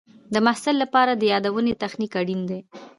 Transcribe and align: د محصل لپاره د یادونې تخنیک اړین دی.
د 0.33 0.35
محصل 0.45 0.75
لپاره 0.83 1.11
د 1.15 1.23
یادونې 1.33 1.73
تخنیک 1.83 2.11
اړین 2.21 2.41
دی. 2.49 2.59